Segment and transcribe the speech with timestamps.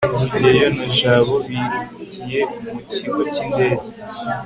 [0.29, 2.41] rugeyo na jabo birukiye
[2.73, 3.87] mu kigo cy'indege